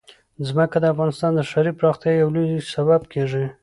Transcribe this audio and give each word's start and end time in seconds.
ځمکه 0.47 0.77
د 0.81 0.85
افغانستان 0.93 1.31
د 1.35 1.41
ښاري 1.49 1.71
پراختیا 1.79 2.11
یو 2.13 2.29
لوی 2.35 2.57
سبب 2.73 3.01
کېږي. 3.13 3.45